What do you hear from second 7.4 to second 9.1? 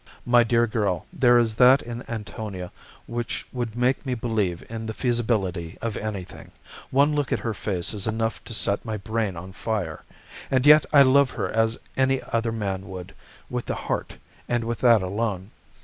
her face is enough to set my